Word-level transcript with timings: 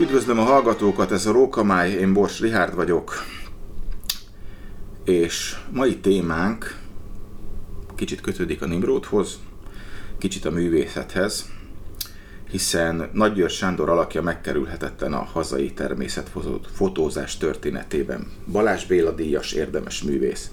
Üdvözlöm 0.00 0.38
a 0.38 0.42
hallgatókat, 0.42 1.12
ez 1.12 1.26
a 1.26 1.32
Rókamály, 1.32 1.90
én 1.90 2.12
Bors 2.12 2.40
Rihárd 2.40 2.74
vagyok, 2.74 3.24
és 5.04 5.56
mai 5.70 5.96
témánk 5.96 6.76
kicsit 7.94 8.20
kötődik 8.20 8.62
a 8.62 8.66
Nimrodhoz, 8.66 9.38
kicsit 10.18 10.44
a 10.44 10.50
művészethez, 10.50 11.50
hiszen 12.50 13.10
Nagygyőr 13.12 13.50
Sándor 13.50 13.88
alakja 13.88 14.22
megkerülhetetlen 14.22 15.12
a 15.12 15.24
hazai 15.24 15.72
természetfotózás 15.72 17.36
történetében. 17.36 18.26
Balázs 18.52 18.84
Béla 18.84 19.10
díjas 19.10 19.52
érdemes 19.52 20.02
művész. 20.02 20.50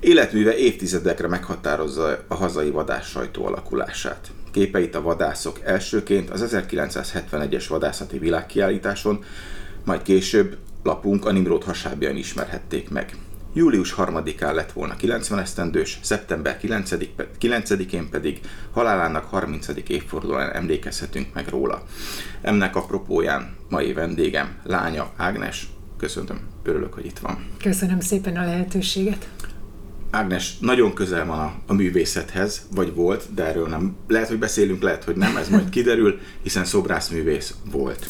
Életműve 0.00 0.56
évtizedekre 0.56 1.28
meghatározza 1.28 2.18
a 2.28 2.34
hazai 2.34 2.70
vadász 2.70 3.08
sajtó 3.08 3.46
alakulását. 3.46 4.30
Képeit 4.52 4.94
a 4.94 5.02
vadászok 5.02 5.60
elsőként 5.64 6.30
az 6.30 6.48
1971-es 6.50 7.64
vadászati 7.68 8.18
világkiállításon, 8.18 9.24
majd 9.84 10.02
később 10.02 10.56
lapunk 10.82 11.26
a 11.26 11.32
Nimrod 11.32 11.64
hasábján 11.64 12.16
ismerhették 12.16 12.90
meg. 12.90 13.16
Július 13.54 13.94
3-án 13.96 14.54
lett 14.54 14.72
volna 14.72 14.96
90 14.96 15.38
esztendős, 15.38 15.98
szeptember 16.02 16.58
9-én 17.40 18.08
pedig 18.10 18.40
halálának 18.72 19.24
30. 19.24 19.68
évfordulóan 19.86 20.52
emlékezhetünk 20.52 21.34
meg 21.34 21.48
róla. 21.48 21.82
Ennek 22.40 22.76
apropóján 22.76 23.56
mai 23.68 23.92
vendégem, 23.92 24.56
lánya 24.64 25.12
Ágnes. 25.16 25.68
Köszöntöm, 25.98 26.40
örülök, 26.62 26.94
hogy 26.94 27.06
itt 27.06 27.18
van. 27.18 27.46
Köszönöm 27.62 28.00
szépen 28.00 28.36
a 28.36 28.44
lehetőséget. 28.44 29.28
Ágnes 30.12 30.58
nagyon 30.58 30.92
közel 30.94 31.26
van 31.26 31.38
a, 31.38 31.54
a 31.66 31.72
művészethez, 31.72 32.66
vagy 32.74 32.94
volt, 32.94 33.34
de 33.34 33.44
erről 33.44 33.68
nem. 33.68 33.96
Lehet, 34.08 34.28
hogy 34.28 34.38
beszélünk, 34.38 34.82
lehet, 34.82 35.04
hogy 35.04 35.16
nem, 35.16 35.36
ez 35.36 35.48
majd 35.48 35.68
kiderül, 35.76 36.18
hiszen 36.42 36.64
szobrászművész 36.64 37.54
volt. 37.70 38.06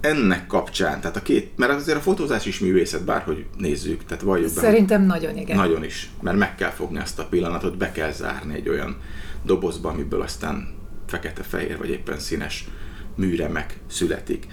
Ennek 0.00 0.46
kapcsán, 0.46 1.00
tehát 1.00 1.16
a 1.16 1.22
két, 1.22 1.50
mert 1.56 1.72
azért 1.72 1.98
a 1.98 2.00
fotózás 2.00 2.46
is 2.46 2.58
művészet, 2.58 3.04
bárhogy 3.04 3.46
nézzük, 3.58 4.04
tehát 4.04 4.22
valljuk 4.22 4.54
be. 4.54 4.60
Szerintem 4.60 5.02
nagyon 5.02 5.36
igen. 5.36 5.56
Nagyon 5.56 5.84
is, 5.84 6.10
mert 6.20 6.38
meg 6.38 6.54
kell 6.54 6.70
fogni 6.70 6.98
azt 6.98 7.18
a 7.18 7.26
pillanatot, 7.26 7.76
be 7.76 7.92
kell 7.92 8.12
zárni 8.12 8.54
egy 8.54 8.68
olyan 8.68 8.96
dobozba, 9.44 9.88
amiből 9.88 10.20
aztán 10.20 10.74
fekete-fehér, 11.06 11.78
vagy 11.78 11.88
éppen 11.88 12.18
színes 12.18 12.68
műremek 13.14 13.78
születik. 13.86 14.46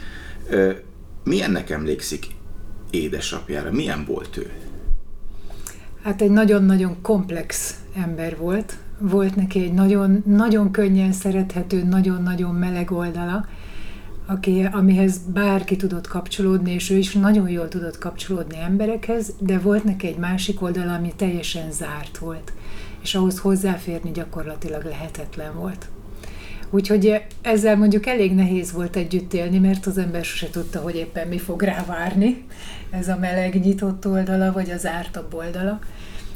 Milyennek 1.24 1.70
emlékszik 1.70 2.26
édesapjára? 2.90 3.72
Milyen 3.72 4.06
volt 4.06 4.38
ő? 4.38 4.52
Hát 6.04 6.22
egy 6.22 6.32
nagyon-nagyon 6.32 7.02
komplex 7.02 7.80
ember 7.96 8.38
volt. 8.38 8.78
Volt 9.00 9.36
neki 9.36 9.64
egy 9.64 9.74
nagyon, 9.74 10.24
nagyon 10.26 10.72
könnyen 10.72 11.12
szerethető, 11.12 11.84
nagyon-nagyon 11.84 12.56
meleg 12.56 12.92
oldala, 12.92 13.46
aki, 14.26 14.68
amihez 14.72 15.18
bárki 15.34 15.76
tudott 15.76 16.08
kapcsolódni, 16.08 16.72
és 16.72 16.90
ő 16.90 16.98
is 16.98 17.14
nagyon 17.14 17.50
jól 17.50 17.68
tudott 17.68 17.98
kapcsolódni 17.98 18.58
emberekhez, 18.58 19.34
de 19.40 19.60
volt 19.60 19.84
neki 19.84 20.08
egy 20.08 20.18
másik 20.18 20.62
oldala, 20.62 20.94
ami 20.94 21.14
teljesen 21.16 21.72
zárt 21.72 22.18
volt, 22.18 22.54
és 23.02 23.16
ahhoz 23.16 23.40
hozzáférni 23.40 24.12
gyakorlatilag 24.12 24.84
lehetetlen 24.84 25.56
volt. 25.56 25.90
Úgyhogy 26.74 27.22
ezzel 27.42 27.78
mondjuk 27.78 28.06
elég 28.06 28.34
nehéz 28.34 28.72
volt 28.72 28.96
együtt 28.96 29.34
élni, 29.34 29.60
mert 29.60 29.86
az 29.86 29.98
ember 29.98 30.26
sose 30.26 30.50
tudta, 30.50 30.80
hogy 30.80 30.96
éppen 30.96 31.28
mi 31.28 31.38
fog 31.38 31.62
rá 31.62 31.86
várni, 31.86 32.46
ez 32.90 33.08
a 33.08 33.18
meleg 33.18 33.60
nyitott 33.60 34.08
oldala, 34.08 34.52
vagy 34.52 34.70
az 34.70 34.86
ártabb 34.86 35.34
oldala. 35.34 35.80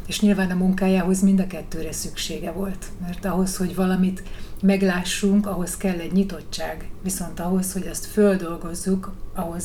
És 0.08 0.22
nyilván 0.22 0.52
a 0.52 0.56
munkájához 0.56 1.22
mind 1.22 1.40
a 1.40 1.48
kettőre 1.48 1.92
szüksége 1.92 2.52
volt, 2.52 2.86
mert 3.02 3.26
ahhoz, 3.26 3.58
hogy 3.58 3.76
valamit 3.76 4.24
meglássunk, 4.62 5.48
ahhoz 5.48 5.78
kell 5.78 6.00
egy 6.00 6.12
nyitottság, 6.12 6.90
viszont 7.04 7.40
ahhoz, 7.40 7.74
hogy 7.74 7.88
azt 7.88 8.06
földolgozzuk, 8.06 9.14
ahhoz 9.36 9.64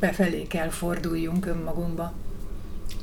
befelé 0.00 0.42
kell 0.42 0.68
forduljunk 0.68 1.46
önmagunkba. 1.46 2.12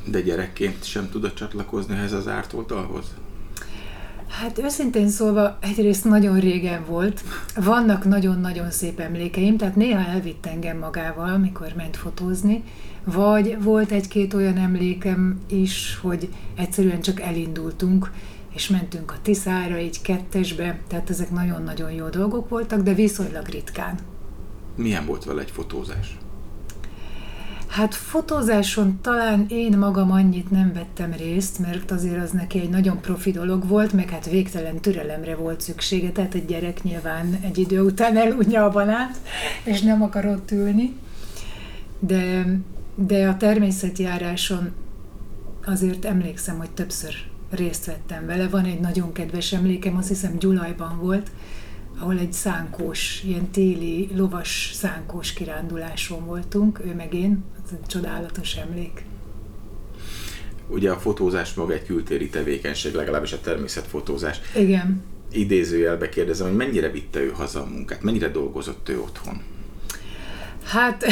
De 0.05 0.21
gyerekként 0.21 0.83
sem 0.83 1.09
tudod 1.09 1.33
csatlakozni 1.33 1.95
ehhez 1.95 2.13
az 2.13 2.27
árt 2.27 2.53
oldalhoz? 2.53 3.13
Hát 4.27 4.57
őszintén 4.59 5.09
szólva 5.09 5.57
egyrészt 5.61 6.05
nagyon 6.05 6.39
régen 6.39 6.85
volt. 6.85 7.23
Vannak 7.55 8.05
nagyon-nagyon 8.05 8.71
szép 8.71 8.99
emlékeim, 8.99 9.57
tehát 9.57 9.75
néha 9.75 10.09
elvitt 10.09 10.45
engem 10.45 10.77
magával, 10.77 11.29
amikor 11.29 11.73
ment 11.75 11.97
fotózni, 11.97 12.63
vagy 13.03 13.63
volt 13.63 13.91
egy-két 13.91 14.33
olyan 14.33 14.57
emlékem 14.57 15.39
is, 15.49 15.99
hogy 16.01 16.29
egyszerűen 16.55 17.01
csak 17.01 17.21
elindultunk, 17.21 18.11
és 18.53 18.69
mentünk 18.69 19.11
a 19.11 19.21
Tiszára, 19.21 19.79
így 19.79 20.01
kettesbe, 20.01 20.79
tehát 20.87 21.09
ezek 21.09 21.31
nagyon-nagyon 21.31 21.91
jó 21.91 22.07
dolgok 22.07 22.49
voltak, 22.49 22.81
de 22.81 22.93
viszonylag 22.93 23.47
ritkán. 23.47 23.97
Milyen 24.75 25.05
volt 25.05 25.23
vele 25.23 25.41
egy 25.41 25.51
fotózás? 25.51 26.17
Hát 27.67 27.95
fotózáson 27.95 28.99
talán 29.01 29.45
én 29.49 29.77
magam 29.77 30.11
annyit 30.11 30.51
nem 30.51 30.73
vettem 30.73 31.11
részt, 31.11 31.59
mert 31.59 31.91
azért 31.91 32.23
az 32.23 32.31
neki 32.31 32.59
egy 32.59 32.69
nagyon 32.69 33.01
profi 33.01 33.31
dolog 33.31 33.67
volt, 33.67 33.93
meg 33.93 34.09
hát 34.09 34.29
végtelen 34.29 34.79
türelemre 34.79 35.35
volt 35.35 35.61
szüksége, 35.61 36.11
tehát 36.11 36.33
egy 36.33 36.45
gyerek 36.45 36.83
nyilván 36.83 37.39
egy 37.41 37.57
idő 37.57 37.81
után 37.81 38.17
elunja 38.17 38.63
a 38.63 38.69
banát, 38.69 39.19
és 39.63 39.81
nem 39.81 40.01
akar 40.01 40.25
ott 40.25 40.51
ülni. 40.51 40.95
De, 41.99 42.45
de 42.95 43.27
a 43.27 43.37
természetjáráson 43.37 44.71
azért 45.65 46.05
emlékszem, 46.05 46.57
hogy 46.57 46.71
többször 46.71 47.13
részt 47.49 47.85
vettem 47.85 48.25
vele. 48.25 48.47
Van 48.47 48.65
egy 48.65 48.79
nagyon 48.79 49.11
kedves 49.11 49.53
emlékem, 49.53 49.97
azt 49.97 50.07
hiszem 50.07 50.37
Gyulajban 50.37 50.99
volt, 51.01 51.31
ahol 51.99 52.17
egy 52.17 52.33
szánkós, 52.33 53.23
ilyen 53.23 53.49
téli, 53.49 54.09
lovas 54.15 54.71
szánkós 54.73 55.33
kiránduláson 55.33 56.25
voltunk, 56.25 56.81
ő 56.85 56.93
meg 56.95 57.13
én, 57.13 57.43
csodálatos 57.87 58.55
emlék. 58.55 59.05
Ugye 60.67 60.91
a 60.91 60.97
fotózás 60.97 61.53
maga 61.53 61.73
egy 61.73 61.85
kültéri 61.85 62.29
tevékenység, 62.29 62.93
legalábbis 62.93 63.33
a 63.33 63.39
természetfotózás. 63.41 64.39
Igen. 64.55 65.03
Idézőjelbe 65.31 66.09
kérdezem, 66.09 66.47
hogy 66.47 66.55
mennyire 66.55 66.89
vitte 66.89 67.19
ő 67.19 67.29
haza 67.29 67.61
a 67.61 67.65
munkát, 67.65 68.01
mennyire 68.01 68.29
dolgozott 68.29 68.89
ő 68.89 69.01
otthon? 69.01 69.41
Hát, 70.63 71.05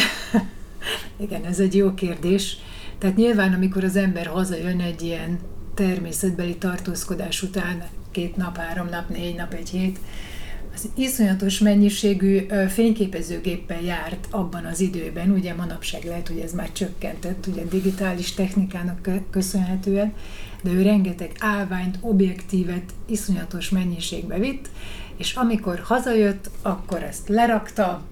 igen, 1.25 1.43
ez 1.43 1.59
egy 1.59 1.75
jó 1.75 1.93
kérdés. 1.93 2.57
Tehát 2.97 3.15
nyilván, 3.15 3.53
amikor 3.53 3.83
az 3.83 3.95
ember 3.95 4.25
hazajön 4.25 4.79
egy 4.79 5.01
ilyen 5.01 5.39
természetbeli 5.73 6.55
tartózkodás 6.57 7.41
után, 7.41 7.83
két 8.11 8.35
nap, 8.35 8.57
három 8.57 8.89
nap, 8.89 9.09
négy 9.09 9.35
nap, 9.35 9.53
egy 9.53 9.69
hét, 9.69 9.99
az 10.75 10.89
iszonyatos 10.95 11.59
mennyiségű 11.59 12.47
fényképezőgéppel 12.69 13.81
járt 13.81 14.27
abban 14.29 14.65
az 14.65 14.79
időben, 14.79 15.31
ugye 15.31 15.53
manapság 15.53 16.03
lehet, 16.03 16.27
hogy 16.27 16.39
ez 16.39 16.53
már 16.53 16.71
csökkentett, 16.71 17.47
ugye 17.47 17.63
digitális 17.63 18.33
technikának 18.33 19.09
köszönhetően, 19.29 20.13
de 20.63 20.71
ő 20.71 20.81
rengeteg 20.81 21.31
állványt, 21.39 21.97
objektívet 22.01 22.93
iszonyatos 23.05 23.69
mennyiségbe 23.69 24.39
vitt, 24.39 24.69
és 25.17 25.33
amikor 25.33 25.79
hazajött, 25.79 26.49
akkor 26.61 27.03
ezt 27.03 27.27
lerakta 27.27 28.03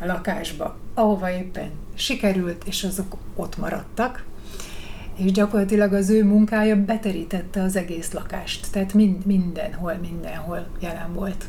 a 0.00 0.06
lakásba, 0.06 0.78
ahova 0.94 1.30
éppen 1.30 1.70
sikerült, 1.94 2.62
és 2.66 2.84
azok 2.84 3.16
ott 3.36 3.58
maradtak, 3.58 4.24
és 5.16 5.32
gyakorlatilag 5.32 5.92
az 5.92 6.10
ő 6.10 6.24
munkája 6.24 6.84
beterítette 6.84 7.62
az 7.62 7.76
egész 7.76 8.12
lakást, 8.12 8.66
tehát 8.72 8.94
mind, 8.94 9.26
mindenhol, 9.26 9.98
mindenhol 10.02 10.66
jelen 10.80 11.12
volt 11.12 11.44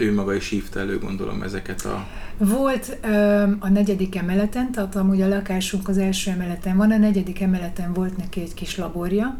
ő 0.00 0.14
maga 0.14 0.34
is 0.34 0.48
hívta 0.48 0.80
elő, 0.80 0.98
gondolom, 0.98 1.42
ezeket 1.42 1.84
a... 1.84 2.06
Volt 2.38 2.98
ö, 3.02 3.42
a 3.58 3.68
negyedik 3.68 4.16
emeleten, 4.16 4.72
tehát 4.72 4.96
amúgy 4.96 5.20
a 5.20 5.28
lakásunk 5.28 5.88
az 5.88 5.98
első 5.98 6.30
emeleten 6.30 6.76
van, 6.76 6.92
a 6.92 6.96
negyedik 6.96 7.40
emeleten 7.40 7.92
volt 7.92 8.16
neki 8.16 8.40
egy 8.40 8.54
kis 8.54 8.76
laborja, 8.76 9.38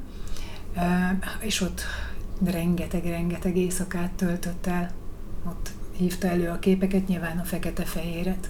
ö, 0.76 0.80
és 1.40 1.60
ott 1.60 1.82
rengeteg-rengeteg 2.44 3.56
éjszakát 3.56 4.10
töltött 4.10 4.66
el. 4.66 4.90
Ott 5.46 5.70
hívta 5.96 6.28
elő 6.28 6.48
a 6.48 6.58
képeket, 6.58 7.08
nyilván 7.08 7.38
a 7.38 7.44
fekete-fehéret 7.44 8.48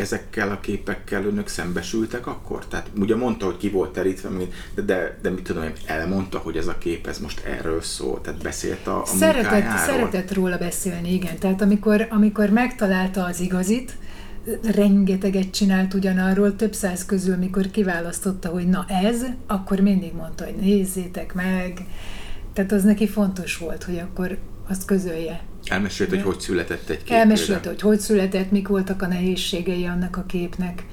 ezekkel 0.00 0.50
a 0.50 0.60
képekkel 0.60 1.24
önök 1.24 1.48
szembesültek 1.48 2.26
akkor? 2.26 2.66
Tehát 2.66 2.90
ugye 2.98 3.16
mondta, 3.16 3.46
hogy 3.46 3.56
ki 3.56 3.68
volt 3.68 3.92
terítve, 3.92 4.28
de, 4.74 4.82
de, 4.82 5.18
de 5.22 5.30
mit 5.30 5.42
tudom 5.42 5.62
én, 5.62 5.72
elmondta, 5.86 6.38
hogy 6.38 6.56
ez 6.56 6.66
a 6.66 6.78
kép 6.78 7.06
ez 7.06 7.18
most 7.18 7.44
erről 7.44 7.82
szól, 7.82 8.20
tehát 8.20 8.42
beszélt 8.42 8.86
a, 8.86 9.02
a 9.02 9.06
szeretett, 9.06 9.76
szeretett 9.76 10.34
róla 10.34 10.58
beszélni, 10.58 11.12
igen. 11.12 11.38
Tehát 11.38 11.62
amikor, 11.62 12.06
amikor 12.10 12.50
megtalálta 12.50 13.24
az 13.24 13.40
igazit, 13.40 13.96
rengeteget 14.74 15.50
csinált 15.50 15.94
ugyanarról, 15.94 16.56
több 16.56 16.72
száz 16.72 17.04
közül, 17.04 17.36
mikor 17.36 17.70
kiválasztotta, 17.70 18.48
hogy 18.48 18.68
na 18.68 18.84
ez, 18.88 19.24
akkor 19.46 19.80
mindig 19.80 20.14
mondta, 20.14 20.44
hogy 20.44 20.54
nézzétek 20.54 21.34
meg. 21.34 21.86
Tehát 22.52 22.72
az 22.72 22.82
neki 22.84 23.08
fontos 23.08 23.56
volt, 23.56 23.84
hogy 23.84 23.98
akkor 23.98 24.38
azt 24.68 24.84
közölje. 24.84 25.40
Elmesélt, 25.64 26.10
hogy 26.10 26.22
hogy 26.22 26.40
született 26.40 26.88
egy 26.88 27.02
kép. 27.02 27.16
Elmesélt, 27.16 27.66
hogy 27.66 27.80
hogy 27.80 27.98
született, 28.00 28.50
mik 28.50 28.68
voltak 28.68 29.02
a 29.02 29.06
nehézségei 29.06 29.86
annak 29.86 30.16
a 30.16 30.24
képnek, 30.26 30.86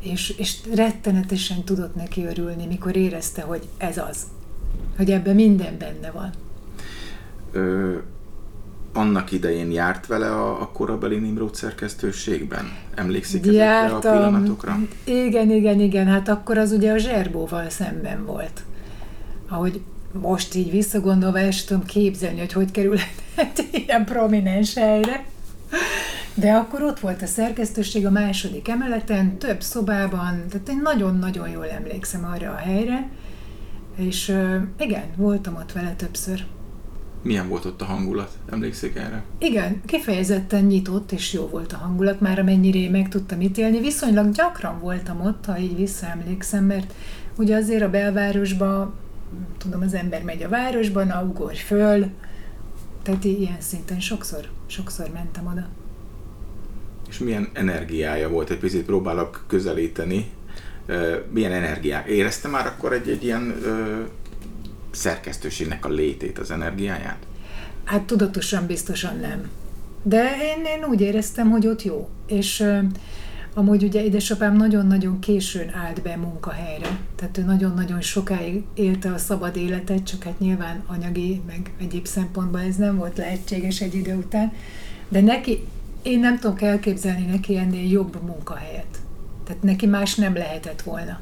és, 0.00 0.34
és 0.38 0.56
rettenetesen 0.74 1.64
tudott 1.64 1.94
neki 1.94 2.26
örülni, 2.26 2.66
mikor 2.66 2.96
érezte, 2.96 3.42
hogy 3.42 3.68
ez 3.76 3.98
az. 3.98 4.16
Hogy 4.96 5.10
ebben 5.10 5.34
minden 5.34 5.78
benne 5.78 6.10
van. 6.10 6.30
Ö, 7.52 7.96
annak 8.92 9.32
idején 9.32 9.70
járt 9.70 10.06
vele 10.06 10.30
a, 10.30 10.60
a 10.60 10.68
korabeli 10.68 11.18
Nimrod 11.18 11.54
szerkesztőségben? 11.54 12.72
Emlékszik 12.94 13.42
ezekre 13.42 13.64
Jártam. 13.64 13.96
a 13.96 14.16
pillanatokra? 14.16 14.78
Igen, 15.04 15.50
igen, 15.50 15.80
igen. 15.80 16.06
Hát 16.06 16.28
akkor 16.28 16.58
az 16.58 16.72
ugye 16.72 16.92
a 16.92 16.96
zserbóval 16.96 17.70
szemben 17.70 18.24
volt. 18.24 18.62
Ahogy 19.48 19.80
most 20.20 20.54
így 20.54 20.70
visszagondolva 20.70 21.38
el 21.38 21.50
sem 21.50 21.66
tudom 21.66 21.84
képzelni, 21.84 22.38
hogy 22.38 22.52
hogy 22.52 22.70
kerülhet 22.70 23.64
ilyen 23.86 24.04
prominens 24.04 24.74
helyre. 24.74 25.24
De 26.34 26.52
akkor 26.52 26.82
ott 26.82 27.00
volt 27.00 27.22
a 27.22 27.26
szerkesztőség 27.26 28.06
a 28.06 28.10
második 28.10 28.68
emeleten, 28.68 29.38
több 29.38 29.62
szobában, 29.62 30.44
tehát 30.50 30.68
én 30.68 30.80
nagyon-nagyon 30.82 31.48
jól 31.48 31.68
emlékszem 31.68 32.24
arra 32.34 32.50
a 32.50 32.56
helyre, 32.56 33.08
és 33.96 34.36
igen, 34.78 35.04
voltam 35.16 35.54
ott 35.54 35.72
vele 35.72 35.94
többször. 35.96 36.44
Milyen 37.22 37.48
volt 37.48 37.64
ott 37.64 37.82
a 37.82 37.84
hangulat? 37.84 38.38
Emlékszik 38.52 38.96
erre? 38.96 39.22
Igen, 39.38 39.82
kifejezetten 39.86 40.64
nyitott 40.64 41.12
és 41.12 41.32
jó 41.32 41.46
volt 41.46 41.72
a 41.72 41.76
hangulat, 41.76 42.20
már 42.20 42.38
amennyire 42.38 42.78
én 42.78 42.90
meg 42.90 43.08
tudtam 43.08 43.40
ítélni. 43.40 43.80
Viszonylag 43.80 44.30
gyakran 44.30 44.80
voltam 44.80 45.20
ott, 45.20 45.44
ha 45.44 45.58
így 45.58 45.76
visszaemlékszem, 45.76 46.64
mert 46.64 46.94
ugye 47.36 47.56
azért 47.56 47.82
a 47.82 47.90
belvárosba, 47.90 48.94
tudom, 49.58 49.82
az 49.82 49.94
ember 49.94 50.22
megy 50.22 50.42
a 50.42 50.48
városban, 50.48 51.06
na 51.06 51.22
ugorj 51.22 51.56
föl, 51.56 52.06
tehát 53.02 53.24
ilyen 53.24 53.60
szinten 53.60 54.00
sokszor, 54.00 54.48
sokszor 54.66 55.08
mentem 55.12 55.46
oda. 55.46 55.68
És 57.08 57.18
milyen 57.18 57.48
energiája 57.52 58.28
volt? 58.28 58.50
Egy 58.50 58.58
picit 58.58 58.84
próbálok 58.84 59.44
közelíteni. 59.46 60.30
Milyen 61.30 61.52
energiák? 61.52 62.06
Érezte 62.06 62.48
már 62.48 62.66
akkor 62.66 62.92
egy, 62.92 63.08
egy 63.08 63.24
ilyen 63.24 63.54
ö, 63.62 64.02
szerkesztőségnek 64.90 65.84
a 65.84 65.88
létét, 65.88 66.38
az 66.38 66.50
energiáját? 66.50 67.26
Hát 67.84 68.02
tudatosan 68.02 68.66
biztosan 68.66 69.18
nem. 69.18 69.50
De 70.02 70.36
én, 70.42 70.64
én 70.64 70.84
úgy 70.84 71.00
éreztem, 71.00 71.50
hogy 71.50 71.66
ott 71.66 71.82
jó. 71.82 72.08
És 72.26 72.60
ö, 72.60 72.78
amúgy 73.54 73.84
ugye 73.84 74.04
édesapám 74.04 74.56
nagyon-nagyon 74.56 75.18
későn 75.18 75.74
állt 75.74 76.02
be 76.02 76.16
munkahelyre. 76.16 76.98
Tehát 77.16 77.38
ő 77.38 77.42
nagyon-nagyon 77.42 78.00
sokáig 78.00 78.62
élte 78.74 79.12
a 79.12 79.18
szabad 79.18 79.56
életet, 79.56 80.04
csak 80.04 80.22
hát 80.22 80.38
nyilván 80.38 80.82
anyagi, 80.86 81.40
meg 81.46 81.72
egyéb 81.80 82.06
szempontból 82.06 82.60
ez 82.60 82.76
nem 82.76 82.96
volt 82.96 83.16
lehetséges 83.16 83.80
egy 83.80 83.94
idő 83.94 84.14
után. 84.14 84.52
De 85.08 85.20
neki, 85.20 85.66
én 86.02 86.20
nem 86.20 86.38
tudok 86.38 86.62
elképzelni 86.62 87.24
neki 87.24 87.56
ennél 87.56 87.90
jobb 87.90 88.22
munkahelyet. 88.22 88.98
Tehát 89.44 89.62
neki 89.62 89.86
más 89.86 90.14
nem 90.14 90.34
lehetett 90.34 90.82
volna. 90.82 91.20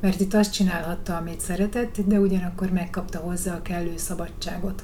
Mert 0.00 0.20
itt 0.20 0.34
azt 0.34 0.52
csinálhatta, 0.52 1.16
amit 1.16 1.40
szeretett, 1.40 1.96
de 2.06 2.18
ugyanakkor 2.18 2.70
megkapta 2.70 3.18
hozzá 3.18 3.54
a 3.54 3.62
kellő 3.62 3.92
szabadságot. 3.96 4.82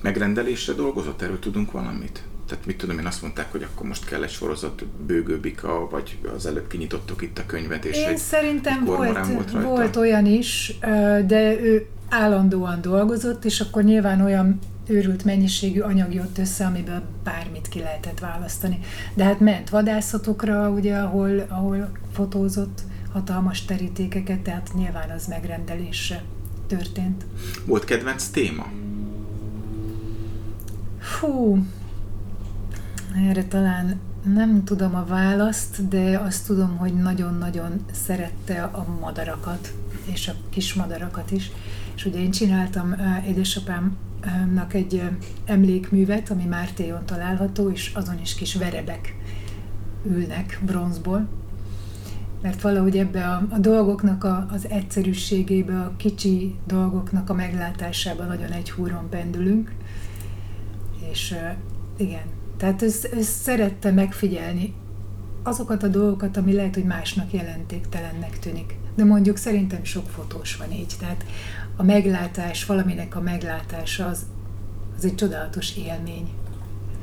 Megrendelésre 0.00 0.72
dolgozott? 0.72 1.22
Erről 1.22 1.38
tudunk 1.38 1.70
valamit? 1.70 2.22
Tehát 2.48 2.66
mit 2.66 2.76
tudom 2.76 2.98
én, 2.98 3.06
azt 3.06 3.22
mondták, 3.22 3.52
hogy 3.52 3.62
akkor 3.62 3.86
most 3.86 4.04
kell 4.04 4.22
egy 4.22 4.30
sorozat 4.30 4.84
bőgőbika, 4.84 5.88
vagy 5.90 6.18
az 6.36 6.46
előbb 6.46 6.66
kinyitottuk 6.66 7.22
itt 7.22 7.38
a 7.38 7.46
könyvet, 7.46 7.84
és 7.84 7.96
Én 7.96 8.08
egy, 8.08 8.16
szerintem 8.16 8.78
egy 8.80 8.86
volt, 8.86 9.26
volt, 9.26 9.52
rajta. 9.52 9.68
volt 9.68 9.96
olyan 9.96 10.26
is, 10.26 10.78
de 11.26 11.60
ő 11.60 11.86
állandóan 12.08 12.80
dolgozott, 12.80 13.44
és 13.44 13.60
akkor 13.60 13.82
nyilván 13.82 14.20
olyan 14.20 14.58
őrült 14.86 15.24
mennyiségű 15.24 15.80
anyag 15.80 16.14
jött 16.14 16.38
össze, 16.38 16.64
amiből 16.64 17.02
bármit 17.24 17.68
ki 17.68 17.78
lehetett 17.78 18.18
választani. 18.18 18.78
De 19.14 19.24
hát 19.24 19.40
ment 19.40 19.70
vadászatokra, 19.70 20.68
ugye, 20.70 20.96
ahol, 20.96 21.46
ahol 21.48 21.90
fotózott 22.12 22.80
hatalmas 23.12 23.64
terítékeket, 23.64 24.40
tehát 24.40 24.70
nyilván 24.74 25.10
az 25.10 25.26
megrendelésre 25.26 26.22
történt. 26.66 27.24
Volt 27.64 27.84
kedvenc 27.84 28.26
téma? 28.26 28.66
Fú, 31.00 31.58
erre 33.16 33.44
talán 33.44 34.00
nem 34.34 34.64
tudom 34.64 34.94
a 34.94 35.04
választ, 35.04 35.88
de 35.88 36.18
azt 36.18 36.46
tudom, 36.46 36.76
hogy 36.76 36.94
nagyon-nagyon 36.94 37.84
szerette 37.92 38.62
a 38.62 38.86
madarakat, 39.00 39.72
és 40.04 40.28
a 40.28 40.32
kis 40.50 40.74
madarakat 40.74 41.30
is. 41.30 41.50
És 41.94 42.04
ugye 42.04 42.18
én 42.18 42.30
csináltam 42.30 42.94
édesapámnak 43.26 44.74
egy 44.74 45.02
emlékművet, 45.44 46.30
ami 46.30 46.44
Mártéjon 46.44 47.06
található, 47.06 47.70
és 47.70 47.92
azon 47.94 48.20
is 48.20 48.34
kis 48.34 48.54
verebek 48.54 49.16
ülnek 50.04 50.60
bronzból. 50.64 51.28
Mert 52.42 52.60
valahogy 52.60 52.96
ebbe 52.96 53.26
a, 53.26 53.46
a 53.50 53.58
dolgoknak 53.58 54.24
a, 54.24 54.46
az 54.50 54.68
egyszerűségébe, 54.68 55.80
a 55.80 55.92
kicsi 55.96 56.54
dolgoknak 56.66 57.30
a 57.30 57.34
meglátásába 57.34 58.24
nagyon 58.24 58.50
egy 58.50 58.70
húron 58.70 59.08
pendülünk. 59.08 59.72
És 61.10 61.34
igen, 61.96 62.35
tehát 62.56 62.82
ő, 62.82 62.90
ő 63.14 63.22
szerette 63.22 63.90
megfigyelni 63.90 64.74
azokat 65.42 65.82
a 65.82 65.88
dolgokat, 65.88 66.36
ami 66.36 66.52
lehet, 66.52 66.74
hogy 66.74 66.84
másnak 66.84 67.32
jelentéktelennek 67.32 68.38
tűnik. 68.38 68.76
De 68.94 69.04
mondjuk 69.04 69.36
szerintem 69.36 69.84
sok 69.84 70.08
fotós 70.08 70.56
van 70.56 70.72
így. 70.72 70.94
Tehát 70.98 71.24
a 71.76 71.82
meglátás, 71.82 72.64
valaminek 72.64 73.16
a 73.16 73.20
meglátása 73.20 74.06
az, 74.06 74.26
az 74.96 75.04
egy 75.04 75.14
csodálatos 75.14 75.76
élmény, 75.76 76.28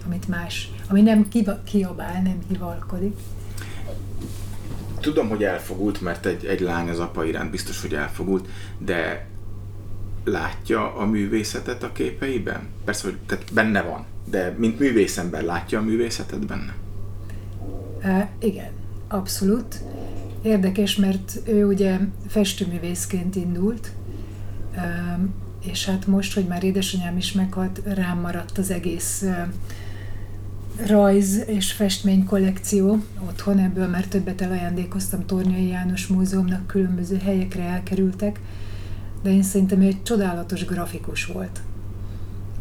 amit 0.06 0.28
más, 0.28 0.72
ami 0.90 1.02
nem 1.02 1.28
kiabál, 1.64 2.22
nem 2.22 2.40
hivalkodik. 2.48 3.18
Tudom, 5.00 5.30
hogy 5.30 5.44
elfogult, 5.44 6.02
mert 6.02 6.26
egy, 6.26 6.46
egy 6.46 6.60
lány 6.60 6.90
az 6.90 7.00
apa 7.00 7.26
iránt 7.26 7.52
biztos, 7.52 7.82
hogy 7.82 7.94
elfogult, 7.94 8.48
de 8.78 9.28
látja 10.24 10.96
a 10.96 11.06
művészetet 11.06 11.84
a 11.84 11.92
képeiben? 11.92 12.68
Persze, 12.86 13.08
hogy 13.08 13.18
tehát 13.26 13.54
benne 13.54 13.82
van, 13.82 14.06
de 14.30 14.56
mint 14.58 14.80
művészember 14.80 15.44
látja 15.44 15.80
a 15.80 15.84
művészetet 15.84 16.46
benne? 16.46 16.74
Uh, 18.04 18.24
igen, 18.40 18.72
abszolút. 19.08 19.82
Érdekes, 20.42 20.96
mert 20.96 21.40
ő 21.48 21.66
ugye 21.66 22.00
festőművészként 22.28 23.36
indult, 23.36 23.92
és 25.66 25.86
hát 25.86 26.08
most, 26.08 26.34
hogy 26.34 26.46
már 26.46 26.64
édesanyám 26.64 27.18
is 27.18 27.32
meghalt, 27.32 27.82
rám 27.86 28.20
maradt 28.20 28.58
az 28.58 28.72
egész 28.72 29.26
rajz 30.88 31.44
és 31.48 31.72
festmény 31.72 32.26
kollekció 32.26 33.04
otthon, 33.28 33.60
ebből 33.60 33.88
már 33.88 34.06
többet 34.06 34.42
elajándékoztam 34.42 35.26
Tornyai 35.26 35.68
János 35.68 36.08
Múzeumnak, 36.08 36.68
különböző 36.68 37.18
helyekre 37.18 37.64
elkerültek, 37.64 38.40
de 39.24 39.32
én 39.32 39.44
szerintem 39.44 39.82
egy 39.82 40.04
csodálatos 40.04 40.66
grafikus 40.66 41.26
volt. 41.26 41.62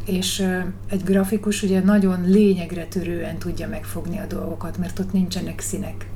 És 0.04 0.46
egy 0.88 1.04
grafikus 1.04 1.62
ugye 1.62 1.82
nagyon 1.82 2.30
lényegre 2.30 2.86
törően 2.86 3.38
tudja 3.38 3.68
megfogni 3.68 4.18
a 4.18 4.26
dolgokat, 4.26 4.78
mert 4.78 4.98
ott 4.98 5.12
nincsenek 5.12 5.60
színek. 5.60 6.06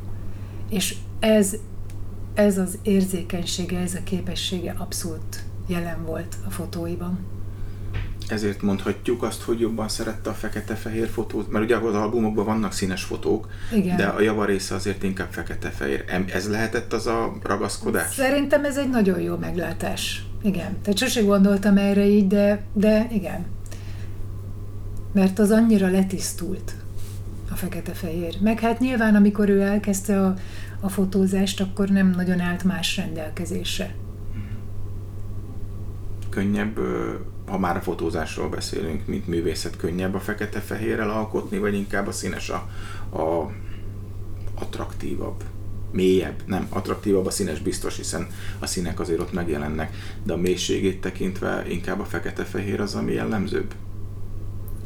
És 0.71 0.95
ez, 1.21 1.57
ez 2.35 2.59
az 2.59 2.79
érzékenysége, 2.83 3.79
ez 3.79 3.95
a 3.95 4.03
képessége 4.05 4.75
abszolút 4.79 5.45
jelen 5.67 6.05
volt 6.05 6.37
a 6.47 6.51
fotóiban. 6.51 7.19
Ezért 8.29 8.63
mondhatjuk 8.63 9.23
azt, 9.23 9.43
hogy 9.43 9.61
jobban 9.61 9.89
szerette 9.89 10.31
a 10.31 10.33
fekete-fehér 10.33 11.09
fotót, 11.09 11.51
mert 11.51 11.65
ugye 11.65 11.77
az 11.77 11.95
albumokban 11.95 12.45
vannak 12.45 12.73
színes 12.73 13.03
fotók, 13.03 13.49
Igen. 13.73 13.97
de 13.97 14.07
a 14.07 14.21
java 14.21 14.45
része 14.45 14.75
azért 14.75 15.03
inkább 15.03 15.31
fekete-fehér. 15.31 16.05
Ez 16.33 16.49
lehetett 16.49 16.93
az 16.93 17.07
a 17.07 17.33
ragaszkodás? 17.43 18.15
Szerintem 18.15 18.65
ez 18.65 18.77
egy 18.77 18.91
nagyon 18.91 19.21
jó 19.21 19.37
meglátás. 19.37 20.27
Igen. 20.43 20.77
Tehát 20.83 20.99
sose 20.99 21.23
gondoltam 21.23 21.77
erre 21.77 22.07
így, 22.07 22.27
de, 22.27 22.65
de 22.73 23.07
igen. 23.11 23.45
Mert 25.13 25.39
az 25.39 25.51
annyira 25.51 25.91
letisztult 25.91 26.75
a 27.51 27.55
fekete-fehér. 27.55 28.37
Meg 28.41 28.61
hát 28.61 28.79
nyilván, 28.79 29.15
amikor 29.15 29.49
ő 29.49 29.61
elkezdte 29.61 30.21
a, 30.21 30.35
a 30.81 30.89
fotózást, 30.89 31.61
akkor 31.61 31.89
nem 31.89 32.11
nagyon 32.11 32.41
állt 32.41 32.65
más 32.65 32.97
rendelkezésre. 32.97 33.95
Könnyebb, 36.29 36.79
ha 37.47 37.59
már 37.59 37.77
a 37.77 37.81
fotózásról 37.81 38.49
beszélünk, 38.49 39.07
mint 39.07 39.27
művészet, 39.27 39.77
könnyebb 39.77 40.15
a 40.15 40.21
fekete-fehérrel 40.21 41.11
alkotni, 41.11 41.59
vagy 41.59 41.75
inkább 41.75 42.07
a 42.07 42.13
színes 42.13 42.51
a, 42.51 42.69
a 43.19 43.51
attraktívabb? 44.55 45.45
Mélyebb, 45.97 46.43
nem, 46.47 46.67
attraktívabb 46.69 47.27
a 47.27 47.31
színes 47.31 47.61
biztos, 47.61 47.97
hiszen 47.97 48.27
a 48.59 48.67
színek 48.67 49.01
azért 49.01 49.21
ott 49.21 49.33
megjelennek, 49.33 49.97
de 50.23 50.33
a 50.33 50.37
mélységét 50.37 51.01
tekintve 51.01 51.65
inkább 51.69 52.01
a 52.01 52.05
fekete-fehér 52.05 52.81
az, 52.81 52.95
ami 52.95 53.13
jellemzőbb. 53.13 53.75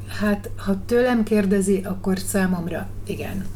Hát, 0.07 0.51
ha 0.57 0.85
tőlem 0.87 1.23
kérdezi, 1.23 1.81
akkor 1.85 2.19
számomra 2.19 2.89
igen. 3.07 3.47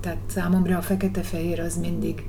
Tehát 0.00 0.18
számomra 0.26 0.76
a 0.76 0.82
fekete-fehér 0.82 1.60
az 1.60 1.76
mindig 1.76 2.24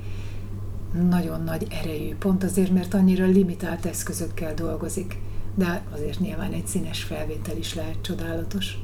nagyon 1.08 1.42
nagy 1.42 1.66
erejű, 1.82 2.14
pont 2.14 2.44
azért, 2.44 2.72
mert 2.72 2.94
annyira 2.94 3.26
limitált 3.26 3.86
eszközökkel 3.86 4.54
dolgozik. 4.54 5.18
De 5.54 5.82
azért 5.92 6.20
nyilván 6.20 6.52
egy 6.52 6.66
színes 6.66 7.02
felvétel 7.02 7.56
is 7.56 7.74
lehet 7.74 7.96
csodálatos. 8.00 8.78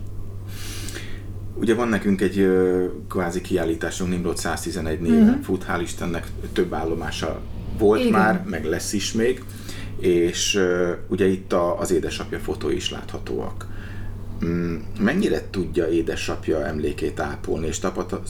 Ugye 1.61 1.75
van 1.75 1.89
nekünk 1.89 2.21
egy 2.21 2.39
ö, 2.39 2.85
kvázi 3.09 3.41
kiállításunk, 3.41 4.11
Nimrod 4.11 4.37
111 4.37 5.01
néven 5.01 5.23
Mhm. 5.25 5.41
fut, 5.41 5.65
hál' 5.69 5.81
Istennek 5.83 6.27
több 6.53 6.73
állomása 6.73 7.41
volt 7.79 8.01
Igen. 8.01 8.13
már, 8.13 8.43
meg 8.51 8.65
lesz 8.65 8.93
is 8.93 9.13
még, 9.13 9.45
és 10.01 10.55
ö, 10.55 10.93
ugye 11.09 11.27
itt 11.27 11.53
a, 11.53 11.79
az 11.81 11.91
édesapja 11.93 12.39
fotói 12.39 12.75
is 12.75 12.91
láthatóak. 12.91 13.67
Mm, 14.45 14.77
mennyire 15.01 15.41
tudja 15.51 15.89
édesapja 15.89 16.67
emlékét 16.67 17.21
ápolni, 17.21 17.67
és 17.67 17.79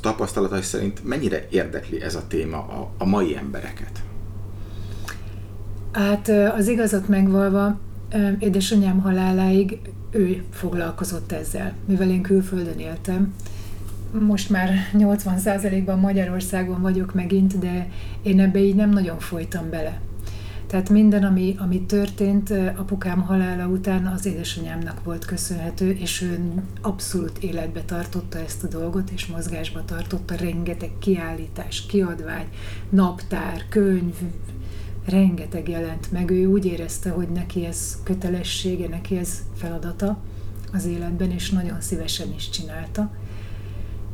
tapasztalatai 0.00 0.62
szerint 0.62 1.04
mennyire 1.04 1.47
érdekli 1.50 2.00
ez 2.02 2.14
a 2.14 2.26
téma 2.28 2.56
a, 2.56 2.90
a 2.99 3.04
mai 3.06 3.37
embereket? 3.37 4.02
Hát 5.92 6.28
az 6.56 6.68
igazat 6.68 7.09
megvalva, 7.09 7.78
édesanyám 8.38 9.00
haláláig 9.00 9.78
ő 10.16 10.44
foglalkozott 10.50 11.32
ezzel, 11.32 11.73
mivel 11.85 12.11
én 12.11 12.23
külföldön 12.23 12.78
éltem. 12.78 13.35
Most 14.20 14.50
már 14.50 14.75
80%-ban 14.92 15.99
Magyarországon 15.99 16.80
vagyok 16.80 17.14
megint, 17.14 17.58
de 17.58 17.88
én 18.23 18.40
ebbe 18.40 18.58
így 18.58 18.75
nem 18.75 18.90
nagyon 18.90 19.18
folytam 19.18 19.70
bele. 19.70 20.00
Tehát 20.66 20.90
minden, 20.90 21.25
ami, 21.25 21.54
ami 21.58 21.82
történt 21.82 22.50
apukám 22.76 23.20
halála 23.20 23.66
után, 23.66 24.06
az 24.06 24.26
édesanyámnak 24.26 25.04
volt 25.04 25.25
köszönhető, 25.25 25.90
és 25.90 26.23
ő 26.23 26.62
abszolút 26.80 27.38
életbe 27.38 27.80
tartotta 27.80 28.38
ezt 28.38 28.64
a 28.64 28.68
dolgot, 28.68 29.11
és 29.11 29.26
mozgásba 29.26 29.85
tartotta 29.85 30.35
rengeteg 30.35 30.90
kiállítás, 30.99 31.87
kiadvány, 31.87 32.46
naptár, 32.90 33.62
könyv, 33.68 34.14
rengeteg 35.06 35.68
jelent 35.68 36.12
meg. 36.12 36.30
Ő 36.30 36.46
úgy 36.46 36.64
érezte, 36.64 37.10
hogy 37.10 37.28
neki 37.28 37.64
ez 37.64 37.98
kötelessége, 38.02 38.88
neki 38.88 39.16
ez 39.16 39.42
feladata 39.54 40.18
az 40.72 40.86
életben, 40.86 41.30
és 41.30 41.50
nagyon 41.50 41.80
szívesen 41.80 42.32
is 42.36 42.50
csinálta. 42.50 43.10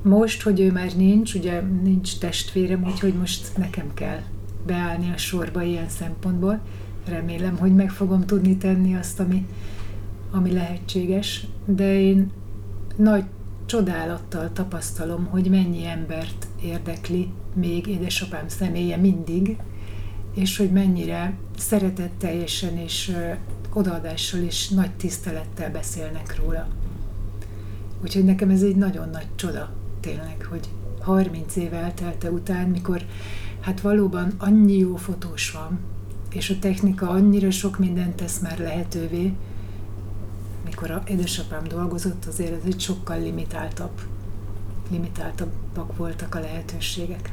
Most, 0.02 0.42
hogy 0.42 0.60
ő 0.60 0.72
már 0.72 0.92
nincs, 0.96 1.34
ugye 1.34 1.60
nincs 1.60 2.18
testvérem, 2.18 2.84
úgyhogy 2.84 3.14
most 3.14 3.56
nekem 3.56 3.94
kell 3.94 4.20
beállni 4.66 5.10
a 5.14 5.16
sorba 5.16 5.62
ilyen 5.62 5.88
szempontból. 5.88 6.60
Remélem, 7.06 7.56
hogy 7.56 7.74
meg 7.74 7.90
fogom 7.90 8.26
tudni 8.26 8.56
tenni 8.56 8.96
azt, 8.96 9.20
ami, 9.20 9.46
ami 10.30 10.52
lehetséges, 10.52 11.46
de 11.64 12.00
én 12.00 12.30
nagy 12.96 13.24
csodálattal 13.66 14.52
tapasztalom, 14.52 15.24
hogy 15.24 15.50
mennyi 15.50 15.86
embert 15.86 16.46
érdekli 16.62 17.28
még 17.54 17.86
édesapám 17.86 18.48
személye 18.48 18.96
mindig, 18.96 19.56
és 20.34 20.56
hogy 20.56 20.70
mennyire 20.70 21.34
szeretetteljesen 21.58 22.78
és 22.78 23.16
odaadással 23.72 24.40
és 24.40 24.68
nagy 24.68 24.90
tisztelettel 24.90 25.70
beszélnek 25.70 26.36
róla. 26.42 26.68
Úgyhogy 28.02 28.24
nekem 28.24 28.50
ez 28.50 28.62
egy 28.62 28.76
nagyon 28.76 29.08
nagy 29.08 29.26
csoda, 29.34 29.72
tényleg, 30.00 30.46
hogy 30.50 30.68
30 31.00 31.56
év 31.56 31.74
eltelte 31.74 32.30
után, 32.30 32.68
mikor 32.68 33.04
hát 33.60 33.80
valóban 33.80 34.32
annyi 34.38 34.76
jó 34.76 34.96
fotós 34.96 35.50
van, 35.50 35.78
és 36.32 36.50
a 36.50 36.58
technika 36.58 37.08
annyira 37.08 37.50
sok 37.50 37.78
mindent 37.78 38.14
tesz 38.14 38.38
már 38.38 38.58
lehetővé, 38.58 39.32
mikor 40.64 40.90
a 40.90 41.02
édesapám 41.06 41.64
dolgozott, 41.68 42.24
azért 42.24 42.52
ez 42.52 42.66
egy 42.66 42.80
sokkal 42.80 43.20
limitáltabb, 43.20 44.00
limitáltabbak 44.90 45.96
voltak 45.96 46.34
a 46.34 46.40
lehetőségek. 46.40 47.32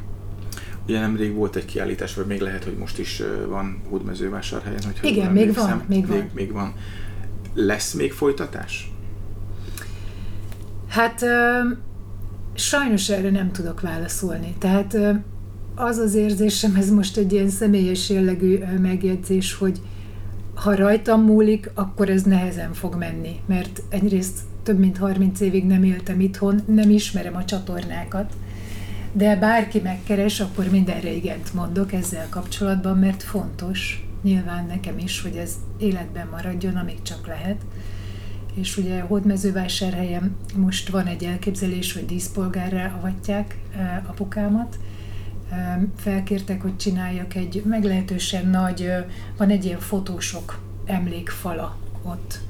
Ugye 0.86 1.00
nemrég 1.00 1.34
volt 1.34 1.56
egy 1.56 1.64
kiállítás, 1.64 2.14
vagy 2.14 2.26
még 2.26 2.40
lehet, 2.40 2.64
hogy 2.64 2.76
most 2.76 2.98
is 2.98 3.22
van 3.48 3.80
Hódmezővásárhelyen. 3.88 4.82
Hogyha 4.84 5.06
Igen, 5.06 5.32
még 5.32 5.54
van, 5.54 5.82
még 5.88 6.06
van. 6.06 6.16
Még, 6.16 6.30
még 6.34 6.52
van. 6.52 6.74
Lesz 7.54 7.92
még 7.92 8.12
folytatás? 8.12 8.90
Hát 10.88 11.24
sajnos 12.54 13.08
erre 13.08 13.30
nem 13.30 13.52
tudok 13.52 13.80
válaszolni. 13.80 14.54
Tehát 14.58 14.96
az 15.74 15.96
az 15.96 16.14
érzésem, 16.14 16.74
ez 16.74 16.90
most 16.90 17.16
egy 17.16 17.32
ilyen 17.32 17.48
személyes 17.48 18.10
jellegű 18.10 18.58
megjegyzés, 18.80 19.54
hogy 19.54 19.80
ha 20.54 20.74
rajtam 20.74 21.22
múlik, 21.22 21.70
akkor 21.74 22.10
ez 22.10 22.22
nehezen 22.22 22.72
fog 22.72 22.94
menni, 22.94 23.40
mert 23.46 23.82
egyrészt 23.88 24.38
több 24.62 24.78
mint 24.78 24.98
30 24.98 25.40
évig 25.40 25.66
nem 25.66 25.82
éltem 25.84 26.20
itthon, 26.20 26.60
nem 26.66 26.90
ismerem 26.90 27.36
a 27.36 27.44
csatornákat, 27.44 28.32
de 29.12 29.36
bárki 29.36 29.80
megkeres, 29.80 30.40
akkor 30.40 30.70
mindenre 30.70 31.10
igent 31.10 31.54
mondok 31.54 31.92
ezzel 31.92 32.26
kapcsolatban, 32.28 32.98
mert 32.98 33.22
fontos, 33.22 34.06
nyilván 34.22 34.66
nekem 34.66 34.98
is, 34.98 35.22
hogy 35.22 35.36
ez 35.36 35.54
életben 35.78 36.28
maradjon, 36.30 36.76
amíg 36.76 37.02
csak 37.02 37.26
lehet. 37.26 37.60
És 38.54 38.76
ugye 38.76 39.00
Hódmezővásárhelyen 39.00 40.36
most 40.54 40.88
van 40.88 41.06
egy 41.06 41.24
elképzelés, 41.24 41.92
hogy 41.92 42.06
díszpolgárra 42.06 42.94
avatják 42.98 43.58
apukámat, 44.06 44.78
felkértek, 45.96 46.62
hogy 46.62 46.76
csináljak 46.76 47.34
egy 47.34 47.62
meglehetősen 47.66 48.46
nagy, 48.46 48.92
van 49.36 49.48
egy 49.50 49.64
ilyen 49.64 49.80
fotósok 49.80 50.60
emlékfala 50.84 51.76
ott. 52.02 52.40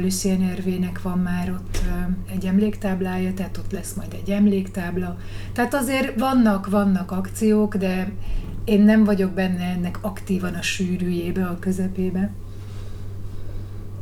Lucien 0.00 0.42
Ervének 0.42 1.02
van 1.02 1.18
már 1.18 1.50
ott 1.50 1.78
egy 2.30 2.46
emléktáblája, 2.46 3.34
tehát 3.34 3.56
ott 3.56 3.72
lesz 3.72 3.92
majd 3.92 4.12
egy 4.22 4.30
emléktábla. 4.30 5.18
Tehát 5.52 5.74
azért 5.74 6.18
vannak, 6.18 6.68
vannak 6.70 7.10
akciók, 7.10 7.76
de 7.76 8.12
én 8.64 8.80
nem 8.80 9.04
vagyok 9.04 9.30
benne 9.30 9.64
ennek 9.64 9.98
aktívan 10.00 10.54
a 10.54 10.62
sűrűjébe, 10.62 11.46
a 11.46 11.58
közepébe. 11.58 12.30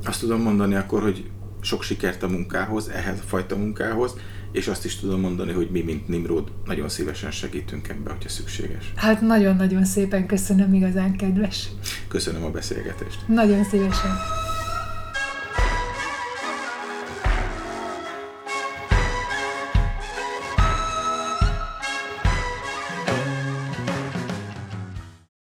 Azt 0.04 0.20
tudom 0.20 0.40
mondani 0.40 0.74
akkor, 0.74 1.02
hogy 1.02 1.30
sok 1.60 1.82
sikert 1.82 2.22
a 2.22 2.28
munkához, 2.28 2.88
ehhez 2.88 3.18
a 3.18 3.26
fajta 3.26 3.56
munkához, 3.56 4.14
és 4.52 4.68
azt 4.68 4.84
is 4.84 4.96
tudom 4.96 5.20
mondani, 5.20 5.52
hogy 5.52 5.68
mi, 5.70 5.80
mint 5.80 6.08
Nimrod, 6.08 6.52
nagyon 6.64 6.88
szívesen 6.88 7.30
segítünk 7.30 7.88
ebbe, 7.88 8.10
hogyha 8.10 8.28
szükséges. 8.28 8.92
Hát 8.96 9.20
nagyon-nagyon 9.20 9.84
szépen 9.84 10.26
köszönöm, 10.26 10.74
igazán 10.74 11.16
kedves. 11.16 11.68
Köszönöm 12.08 12.44
a 12.44 12.50
beszélgetést. 12.50 13.28
Nagyon 13.28 13.64
szívesen. 13.64 14.10